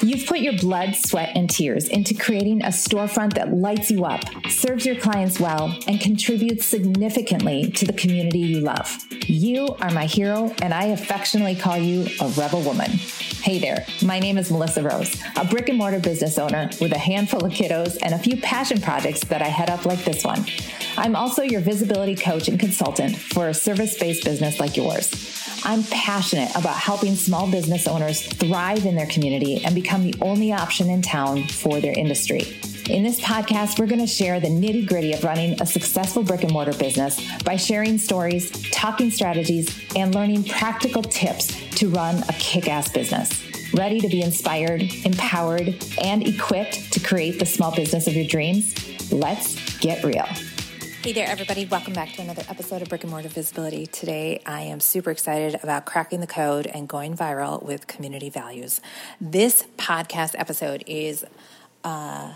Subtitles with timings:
[0.00, 4.22] You've put your blood, sweat, and tears into creating a storefront that lights you up,
[4.48, 8.96] serves your clients well, and contributes significantly to the community you love.
[9.26, 12.90] You are my hero, and I affectionately call you a rebel woman.
[12.90, 16.98] Hey there, my name is Melissa Rose, a brick and mortar business owner with a
[16.98, 20.46] handful of kiddos and a few passion projects that I head up like this one.
[20.96, 25.37] I'm also your visibility coach and consultant for a service based business like yours.
[25.64, 30.52] I'm passionate about helping small business owners thrive in their community and become the only
[30.52, 32.60] option in town for their industry.
[32.88, 36.42] In this podcast, we're going to share the nitty gritty of running a successful brick
[36.42, 42.32] and mortar business by sharing stories, talking strategies, and learning practical tips to run a
[42.34, 43.44] kick ass business.
[43.74, 48.74] Ready to be inspired, empowered, and equipped to create the small business of your dreams?
[49.12, 50.26] Let's get real.
[51.00, 51.64] Hey there, everybody.
[51.64, 53.86] Welcome back to another episode of Brick and Mortar Visibility.
[53.86, 58.80] Today, I am super excited about cracking the code and going viral with community values.
[59.20, 61.24] This podcast episode is
[61.84, 62.32] uh,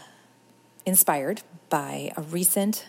[0.87, 2.87] inspired by a recent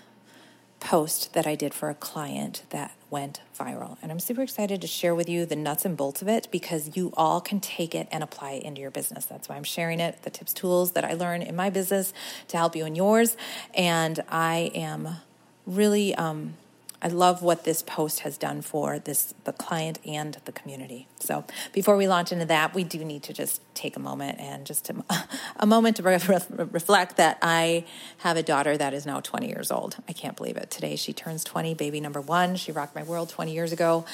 [0.79, 3.97] post that I did for a client that went viral.
[4.03, 6.95] And I'm super excited to share with you the nuts and bolts of it because
[6.95, 9.25] you all can take it and apply it into your business.
[9.25, 12.13] That's why I'm sharing it, the tips, tools that I learn in my business
[12.49, 13.35] to help you in yours.
[13.73, 15.17] And I am
[15.65, 16.55] really um,
[17.03, 21.07] I love what this post has done for this the client and the community.
[21.19, 24.65] So before we launch into that, we do need to just take a moment and
[24.65, 24.89] just
[25.57, 26.17] a, moment to re-
[26.49, 27.83] reflect that I
[28.19, 29.97] have a daughter that is now 20 years old.
[30.07, 30.71] I can't believe it.
[30.71, 32.55] Today she turns 20, baby number one.
[32.55, 34.05] She rocked my world 20 years ago.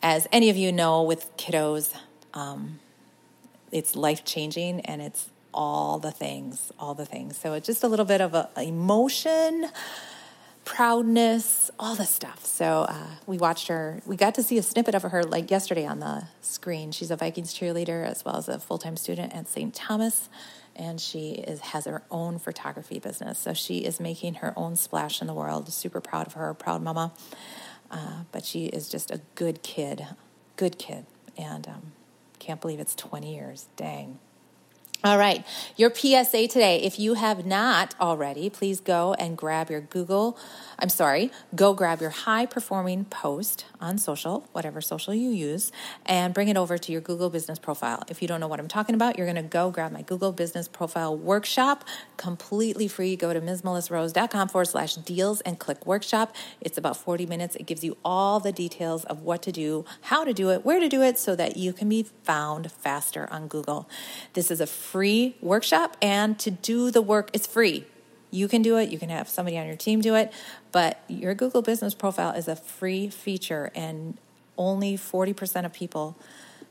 [0.00, 1.92] As any of you know, with kiddos,
[2.34, 2.78] um,
[3.72, 7.36] it's life changing and it's all the things, all the things.
[7.36, 9.68] So it's just a little bit of a, emotion
[10.68, 12.44] proudness, all the stuff.
[12.44, 14.02] So uh, we watched her.
[14.04, 16.92] We got to see a snippet of her like yesterday on the screen.
[16.92, 19.74] She's a Vikings cheerleader as well as a full time student at St.
[19.74, 20.28] Thomas,
[20.76, 23.38] and she is has her own photography business.
[23.38, 25.72] So she is making her own splash in the world.
[25.72, 27.12] Super proud of her, proud mama.
[27.90, 30.06] Uh, but she is just a good kid,
[30.56, 31.06] good kid,
[31.38, 31.92] and um,
[32.38, 33.68] can't believe it's 20 years.
[33.76, 34.18] Dang.
[35.04, 36.82] All right, your PSA today.
[36.82, 40.36] If you have not already, please go and grab your Google.
[40.76, 45.70] I'm sorry, go grab your high performing post on social, whatever social you use,
[46.04, 48.02] and bring it over to your Google business profile.
[48.08, 50.32] If you don't know what I'm talking about, you're going to go grab my Google
[50.32, 51.84] business profile workshop,
[52.16, 53.14] completely free.
[53.14, 56.34] Go to msmelissarose.com forward slash deals and click workshop.
[56.60, 57.54] It's about 40 minutes.
[57.54, 60.80] It gives you all the details of what to do, how to do it, where
[60.80, 63.88] to do it, so that you can be found faster on Google.
[64.32, 67.84] This is a free workshop, and to do the work, it's free.
[68.30, 70.32] You can do it, you can have somebody on your team do it,
[70.72, 74.18] but your Google business profile is a free feature, and
[74.56, 76.16] only 40% of people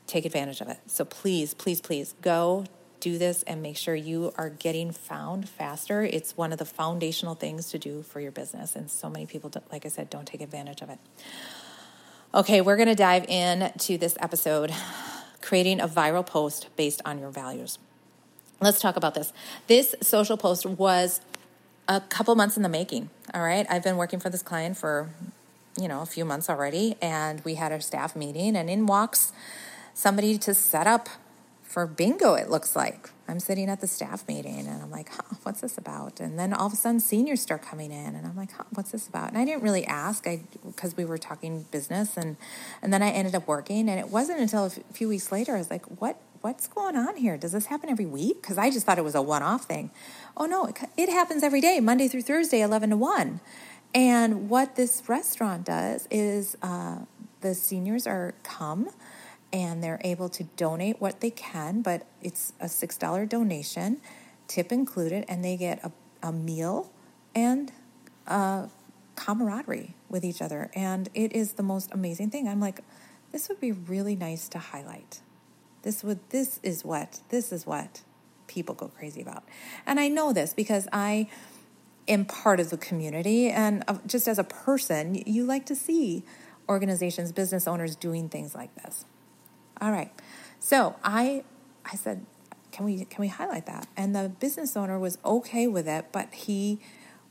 [0.06, 0.78] take advantage of it.
[0.86, 2.64] So please, please, please go
[3.00, 6.02] do this and make sure you are getting found faster.
[6.02, 8.74] It's one of the foundational things to do for your business.
[8.74, 10.98] And so many people, like I said, don't take advantage of it.
[12.34, 14.74] Okay, we're going to dive in to this episode
[15.40, 17.78] creating a viral post based on your values.
[18.60, 19.32] Let's talk about this.
[19.68, 21.20] This social post was
[21.86, 23.08] a couple months in the making.
[23.32, 23.66] All right.
[23.70, 25.10] I've been working for this client for,
[25.80, 26.96] you know, a few months already.
[27.00, 29.32] And we had a staff meeting, and in walks
[29.94, 31.08] somebody to set up
[31.68, 33.10] for bingo, it looks like.
[33.28, 36.18] I'm sitting at the staff meeting and I'm like, huh, what's this about?
[36.18, 38.90] And then all of a sudden seniors start coming in and I'm like, huh, what's
[38.90, 39.28] this about?
[39.28, 42.38] And I didn't really ask I because we were talking business and
[42.80, 45.58] and then I ended up working and it wasn't until a few weeks later I
[45.58, 47.36] was like, what what's going on here?
[47.36, 48.40] Does this happen every week?
[48.40, 49.90] Because I just thought it was a one off thing.
[50.36, 53.40] Oh, no, it, it happens every day, Monday through Thursday, 11 to 1.
[53.94, 56.98] And what this restaurant does is uh,
[57.40, 58.90] the seniors are come
[59.52, 63.98] and they're able to donate what they can, but it's a $6 donation,
[64.46, 65.90] tip included, and they get a,
[66.22, 66.92] a meal
[67.34, 67.72] and
[68.26, 68.66] uh,
[69.16, 70.70] camaraderie with each other.
[70.74, 72.46] And it is the most amazing thing.
[72.46, 72.80] I'm like,
[73.32, 75.20] this would be really nice to highlight.
[75.82, 78.02] This would this is what this is what
[78.46, 79.44] people go crazy about.
[79.86, 81.28] And I know this because I
[82.08, 86.24] am part of the community and uh, just as a person, you like to see
[86.68, 89.04] organizations, business owners doing things like this.
[89.80, 90.10] All right.
[90.58, 91.44] So, I
[91.84, 92.26] I said,
[92.72, 96.34] "Can we can we highlight that?" And the business owner was okay with it, but
[96.34, 96.80] he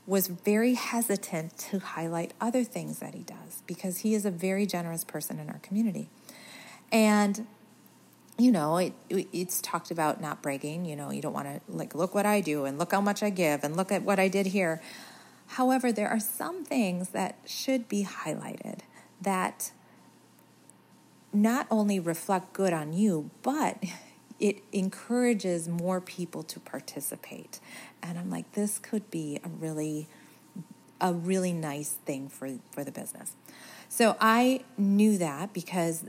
[0.06, 4.66] was very hesitant to highlight other things that he does because he is a very
[4.66, 6.10] generous person in our community.
[6.94, 7.45] And
[8.38, 10.86] you know, it, it's talked about not bragging.
[10.86, 13.24] You know, you don't want to like look what I do and look how much
[13.24, 14.81] I give and look at what I did here.
[15.48, 18.80] However, there are some things that should be highlighted
[19.22, 19.72] that
[21.34, 23.84] not only reflect good on you, but
[24.39, 27.60] it encourages more people to participate.
[28.04, 30.07] And I'm like, this could be a really
[31.00, 33.34] a really nice thing for, for the business.
[33.88, 36.06] So I knew that because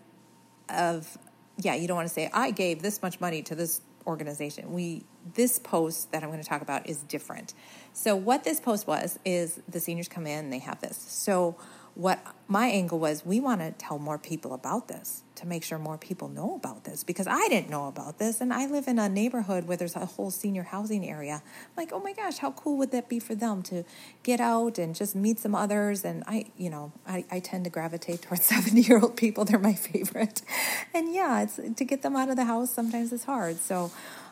[0.69, 1.19] of
[1.59, 4.73] yeah, you don't want to say I gave this much money to this organization.
[4.73, 7.53] We this post that I'm going to talk about is different.
[7.93, 10.97] So what this post was is the seniors come in they have this.
[10.97, 11.57] So
[11.95, 15.79] what my angle was we want to tell more people about this to make sure
[15.79, 18.99] more people know about this because I didn't know about this and I live in
[18.99, 21.43] a neighborhood where there's a whole senior housing area.
[21.45, 23.85] I'm like, oh my gosh, how cool would that be for them to
[24.23, 26.05] get out and just meet some others?
[26.05, 29.45] And I, you know, I, I tend to gravitate towards 70 year old people.
[29.45, 30.43] They're my favorite.
[30.93, 33.59] And yeah, it's to get them out of the house sometimes it's hard.
[33.59, 33.91] So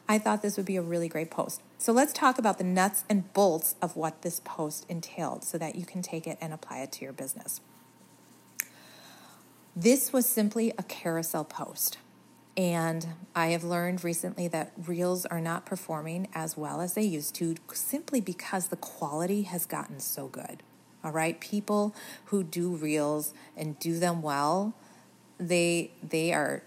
[0.08, 1.62] I thought this would be a really great post.
[1.78, 5.74] So let's talk about the nuts and bolts of what this post entailed so that
[5.74, 7.60] you can take it and apply it to your business.
[9.78, 11.98] This was simply a carousel post.
[12.56, 17.34] And I have learned recently that reels are not performing as well as they used
[17.34, 20.62] to simply because the quality has gotten so good.
[21.04, 21.94] All right, people
[22.26, 24.74] who do reels and do them well,
[25.38, 26.62] they they are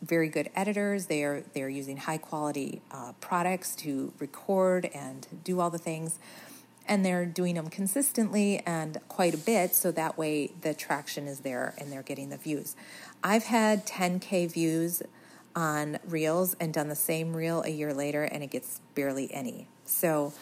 [0.00, 1.06] very good editors.
[1.06, 5.78] They are they are using high quality uh, products to record and do all the
[5.78, 6.18] things,
[6.86, 9.74] and they're doing them consistently and quite a bit.
[9.74, 12.76] So that way the traction is there and they're getting the views.
[13.22, 15.02] I've had 10k views
[15.56, 19.68] on reels and done the same reel a year later, and it gets barely any.
[19.84, 20.32] So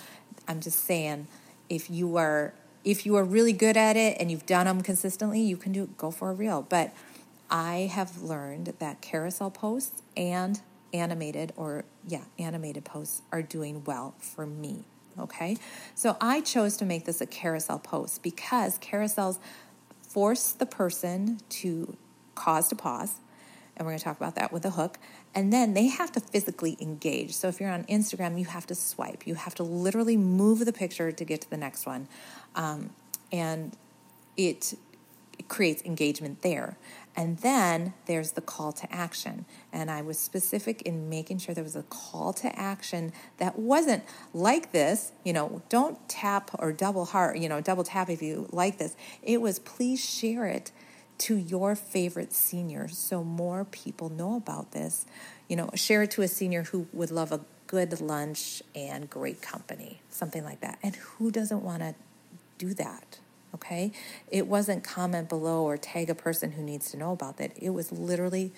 [0.49, 1.27] I'm just saying,
[1.69, 2.55] if you are
[2.85, 5.89] if you are really good at it and you've done them consistently, you can do
[5.97, 6.93] go for a reel, but
[7.49, 10.61] I have learned that carousel posts and
[10.93, 14.85] animated or yeah, animated posts are doing well for me.
[15.19, 15.59] Okay.
[15.95, 19.39] So I chose to make this a carousel post because carousels
[20.09, 21.97] force the person to
[22.35, 23.15] cause to pause.
[23.77, 24.99] And we're going to talk about that with a hook.
[25.35, 27.33] And then they have to physically engage.
[27.33, 29.27] So if you're on Instagram, you have to swipe.
[29.27, 32.09] You have to literally move the picture to get to the next one.
[32.55, 32.91] Um,
[33.31, 33.75] and
[34.37, 34.75] it,
[35.39, 36.77] it creates engagement there.
[37.15, 39.45] And then there's the call to action.
[39.73, 44.05] And I was specific in making sure there was a call to action that wasn't
[44.33, 48.49] like this, you know, don't tap or double heart, you know, double tap if you
[48.51, 48.97] like this.
[49.23, 50.73] It was please share it
[51.19, 55.07] to your favorite seniors so more people know about this.
[55.49, 59.41] You know, share it to a senior who would love a good lunch and great
[59.43, 60.79] company, something like that.
[60.83, 61.95] And who doesn't want to
[62.59, 63.19] do that?
[63.55, 63.93] Okay?
[64.31, 67.53] It wasn't comment below or tag a person who needs to know about that.
[67.57, 68.53] It was literally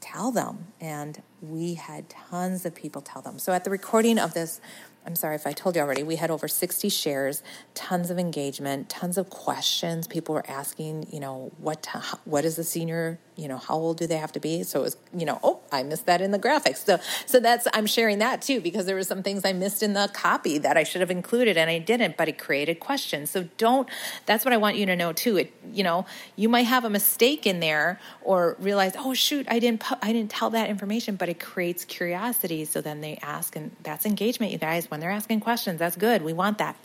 [0.00, 0.66] tell them.
[0.80, 3.38] And we had tons of people tell them.
[3.38, 4.60] So at the recording of this
[5.06, 7.42] I'm sorry if I told you already, we had over 60 shares,
[7.74, 10.06] tons of engagement, tons of questions.
[10.06, 11.86] People were asking, you know, what
[12.24, 14.62] what is the senior, you know, how old do they have to be?
[14.62, 16.78] So it was, you know, oh, I missed that in the graphics.
[16.78, 19.92] So so that's I'm sharing that too because there were some things I missed in
[19.92, 23.30] the copy that I should have included and I didn't, but it created questions.
[23.30, 23.88] So don't
[24.24, 25.36] that's what I want you to know too.
[25.36, 29.58] It, you know, you might have a mistake in there or realize, "Oh shoot, I
[29.58, 33.70] didn't I didn't tell that information," but it creates curiosity so then they ask and
[33.82, 35.80] that's engagement, you guys when they're asking questions.
[35.80, 36.22] That's good.
[36.22, 36.76] We want that.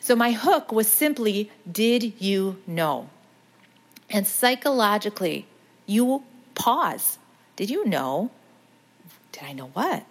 [0.00, 3.08] So my hook was simply, Did you know?
[4.10, 5.46] And psychologically,
[5.86, 6.24] you
[6.54, 7.18] pause.
[7.56, 8.30] Did you know?
[9.32, 10.04] Did I know what?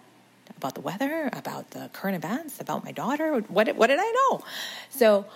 [0.56, 3.38] About the weather, about the current events, about my daughter?
[3.46, 4.42] What, what did I know?
[4.90, 5.26] So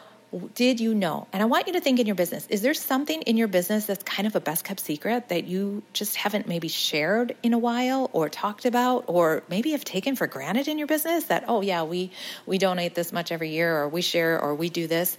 [0.55, 1.27] did you know?
[1.33, 3.87] And I want you to think in your business is there something in your business
[3.87, 7.59] that's kind of a best kept secret that you just haven't maybe shared in a
[7.59, 11.61] while or talked about or maybe have taken for granted in your business that, oh,
[11.61, 12.11] yeah, we,
[12.47, 15.19] we donate this much every year or we share or we do this?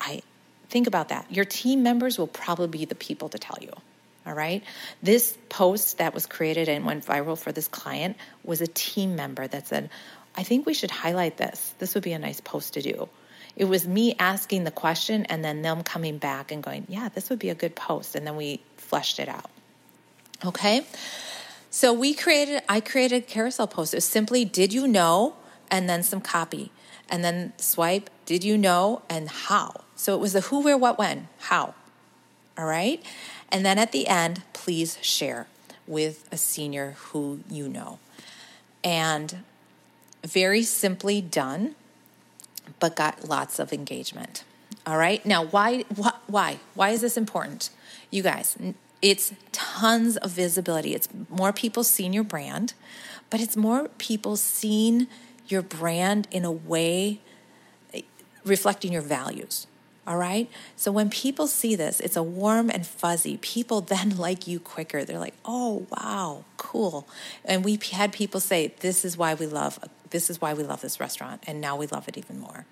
[0.00, 0.22] I
[0.68, 1.30] think about that.
[1.32, 3.72] Your team members will probably be the people to tell you.
[4.26, 4.64] All right.
[5.00, 9.46] This post that was created and went viral for this client was a team member
[9.46, 9.90] that said,
[10.36, 11.74] I think we should highlight this.
[11.78, 13.08] This would be a nice post to do.
[13.56, 17.30] It was me asking the question and then them coming back and going, yeah, this
[17.30, 18.14] would be a good post.
[18.14, 19.50] And then we fleshed it out.
[20.44, 20.86] Okay.
[21.70, 23.94] So we created, I created a carousel post.
[23.94, 25.36] It was simply, did you know?
[25.70, 26.70] And then some copy.
[27.08, 29.02] And then swipe, did you know?
[29.08, 29.84] And how.
[29.94, 31.74] So it was the who, where, what, when, how.
[32.58, 33.02] All right.
[33.50, 35.46] And then at the end, please share
[35.86, 37.98] with a senior who you know.
[38.84, 39.38] And
[40.24, 41.74] very simply done
[42.80, 44.44] but got lots of engagement.
[44.86, 45.24] All right.
[45.26, 45.84] Now, why,
[46.26, 47.70] why, why is this important?
[48.10, 48.56] You guys,
[49.02, 50.94] it's tons of visibility.
[50.94, 52.74] It's more people seeing your brand,
[53.30, 55.08] but it's more people seeing
[55.48, 57.20] your brand in a way
[57.92, 58.02] eh,
[58.44, 59.66] reflecting your values.
[60.06, 60.48] All right.
[60.76, 63.38] So when people see this, it's a warm and fuzzy.
[63.38, 65.04] People then like you quicker.
[65.04, 67.08] They're like, oh, wow, cool.
[67.44, 69.78] And we had people say, this is why we love,
[70.10, 71.42] this is why we love this restaurant.
[71.46, 72.66] And now we love it even more.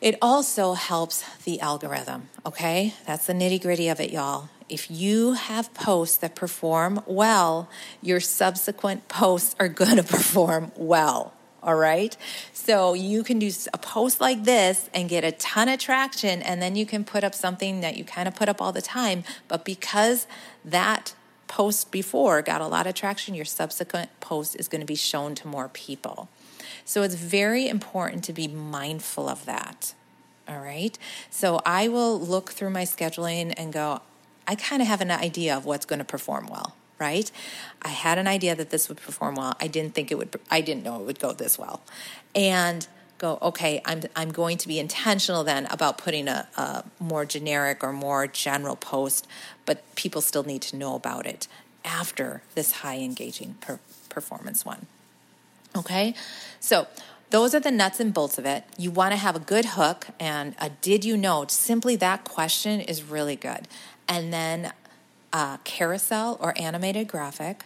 [0.00, 2.94] It also helps the algorithm, okay?
[3.06, 4.50] That's the nitty gritty of it, y'all.
[4.68, 7.70] If you have posts that perform well,
[8.02, 11.32] your subsequent posts are to perform well.
[11.62, 12.14] All right.
[12.52, 16.60] So you can do a post like this and get a ton of traction, and
[16.60, 19.24] then you can put up something that you kind of put up all the time.
[19.48, 20.26] But because
[20.62, 21.14] that
[21.46, 25.34] post before got a lot of traction, your subsequent post is going to be shown
[25.36, 26.28] to more people.
[26.84, 29.94] So it's very important to be mindful of that.
[30.48, 30.98] All right.
[31.30, 34.02] So I will look through my scheduling and go,
[34.46, 37.30] I kind of have an idea of what's going to perform well, right?
[37.80, 39.56] I had an idea that this would perform well.
[39.58, 41.80] I didn't think it would, I didn't know it would go this well.
[42.34, 42.86] And
[43.18, 47.82] go, okay, I'm, I'm going to be intentional then about putting a, a more generic
[47.82, 49.26] or more general post,
[49.66, 51.48] but people still need to know about it
[51.84, 54.86] after this high engaging per- performance one.
[55.76, 56.14] Okay,
[56.60, 56.86] so
[57.30, 58.64] those are the nuts and bolts of it.
[58.78, 61.46] You want to have a good hook and a did you know?
[61.48, 63.66] Simply that question is really good.
[64.08, 64.72] And then
[65.32, 67.64] a carousel or animated graphic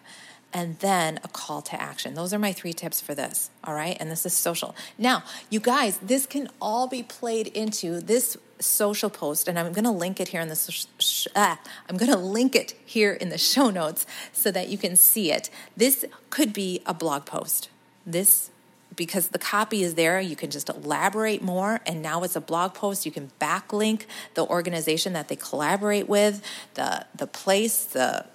[0.52, 2.14] and then a call to action.
[2.14, 3.50] Those are my three tips for this.
[3.64, 3.96] All right.
[4.00, 4.74] And this is social.
[4.96, 9.84] Now, you guys, this can all be played into this social post, and I'm going
[9.84, 13.28] to link it here in the sh- ah, I'm going to link it here in
[13.28, 15.50] the show notes so that you can see it.
[15.76, 17.68] This could be a blog post.
[18.06, 18.50] This
[18.96, 21.78] because the copy is there, you can just elaborate more.
[21.86, 23.06] And now it's a blog post.
[23.06, 26.42] You can backlink the organization that they collaborate with,
[26.74, 28.26] the the place, the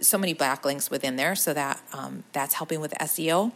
[0.00, 3.52] so many backlinks within there, so that um, that's helping with SEO,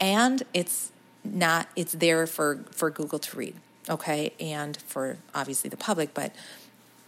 [0.00, 0.92] and it's
[1.24, 3.56] not it's there for for Google to read,
[3.88, 6.34] okay, and for obviously the public, but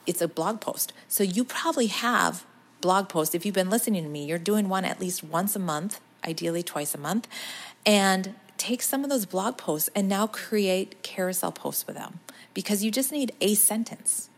[0.07, 0.93] it's a blog post.
[1.09, 2.45] So you probably have
[2.81, 3.35] blog posts.
[3.35, 6.63] If you've been listening to me, you're doing one at least once a month ideally
[6.63, 7.29] twice a month,
[7.85, 12.21] and take some of those blog posts and now create carousel posts with them
[12.55, 14.29] because you just need a sentence,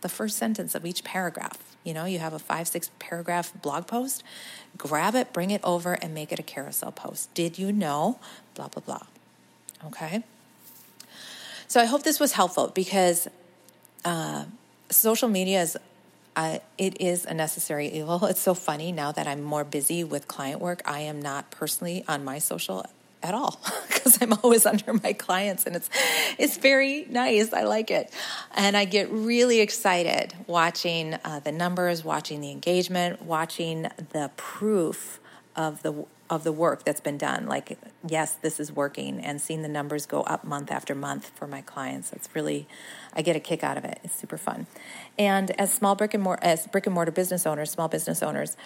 [0.00, 1.58] the first sentence of each paragraph.
[1.84, 4.22] You know, you have a five, six paragraph blog post,
[4.76, 7.32] grab it, bring it over, and make it a carousel post.
[7.34, 8.18] Did you know?
[8.54, 9.06] Blah, blah, blah.
[9.86, 10.22] Okay.
[11.66, 13.28] So I hope this was helpful because
[14.04, 14.44] uh,
[14.90, 15.76] social media is
[16.36, 18.24] uh, it is a necessary evil.
[18.30, 20.82] It's so funny now that I'm more busy with client work.
[20.84, 22.86] I am not personally on my social
[23.22, 25.90] at all because I'm always under my clients and it's
[26.38, 27.52] it's very nice.
[27.52, 28.12] I like it.
[28.54, 35.20] And I get really excited watching uh, the numbers, watching the engagement, watching the proof
[35.56, 37.46] of the of the work that's been done.
[37.46, 41.46] Like yes, this is working and seeing the numbers go up month after month for
[41.46, 42.12] my clients.
[42.12, 42.66] It's really
[43.14, 43.98] I get a kick out of it.
[44.04, 44.66] It's super fun.
[45.18, 48.56] And as small brick and mortar as brick and mortar business owners, small business owners,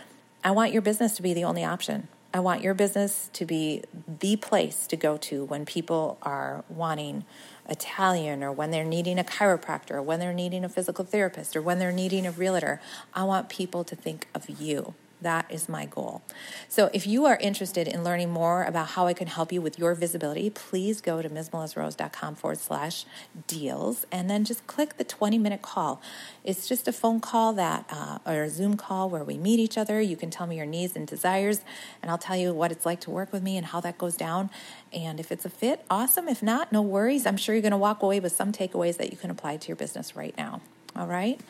[0.44, 3.82] I want your business to be the only option I want your business to be
[4.20, 7.26] the place to go to when people are wanting
[7.68, 11.60] Italian or when they're needing a chiropractor or when they're needing a physical therapist or
[11.60, 12.80] when they're needing a realtor.
[13.12, 14.94] I want people to think of you.
[15.22, 16.22] That is my goal.
[16.68, 19.78] So, if you are interested in learning more about how I can help you with
[19.78, 23.06] your visibility, please go to MsMelissaRose.com forward slash
[23.46, 26.02] deals and then just click the 20 minute call.
[26.42, 29.78] It's just a phone call that, uh, or a Zoom call where we meet each
[29.78, 30.00] other.
[30.00, 31.60] You can tell me your needs and desires,
[32.02, 34.16] and I'll tell you what it's like to work with me and how that goes
[34.16, 34.50] down.
[34.92, 36.28] And if it's a fit, awesome.
[36.28, 37.26] If not, no worries.
[37.26, 39.68] I'm sure you're going to walk away with some takeaways that you can apply to
[39.68, 40.60] your business right now.
[40.96, 41.40] All right.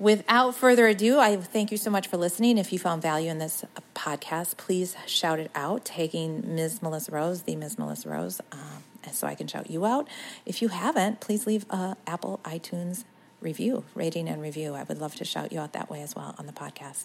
[0.00, 2.56] Without further ado, I thank you so much for listening.
[2.56, 6.80] If you found value in this podcast, please shout it out, taking Ms.
[6.80, 7.78] Melissa Rose, the Ms.
[7.78, 10.08] Melissa Rose, um, so I can shout you out.
[10.46, 13.04] If you haven't, please leave a Apple iTunes
[13.42, 14.74] review, rating and review.
[14.74, 17.04] I would love to shout you out that way as well on the podcast.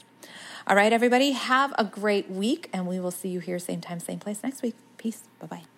[0.65, 3.99] All right, everybody, have a great week, and we will see you here same time,
[3.99, 4.75] same place next week.
[4.97, 5.23] Peace.
[5.41, 5.74] Bye bye.